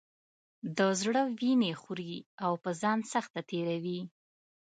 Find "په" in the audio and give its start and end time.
2.63-2.69